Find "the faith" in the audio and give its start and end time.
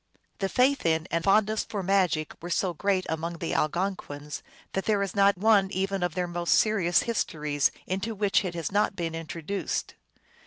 0.39-0.83